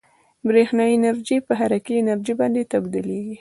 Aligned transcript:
برېښنايي 0.47 0.93
انرژي 0.97 1.37
په 1.47 1.53
حرکي 1.59 1.93
انرژي 2.01 2.33
باندې 2.41 2.69
تبدیلیږي. 2.73 3.29